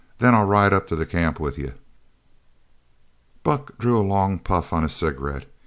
[0.17, 1.73] Then I'll ride up to the camp with you."
[3.43, 5.45] Buck drew a long puff on his cigarette.